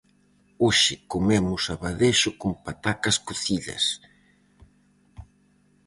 [0.63, 3.83] Hoxe comemos abadexo con patacas cocidas.